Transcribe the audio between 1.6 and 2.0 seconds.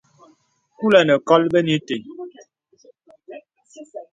itē.